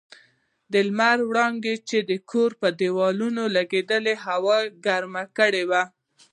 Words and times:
د 0.71 0.73
لمر 0.87 1.17
وړانګو 1.29 1.75
چې 1.89 1.97
د 2.09 2.11
کورو 2.29 2.59
پر 2.61 2.71
دېوالو 2.79 3.45
لګېدې 3.57 4.15
هوا 4.25 4.59
ګرمه 4.85 5.23
کړې 5.37 5.63
وه. 5.69 5.83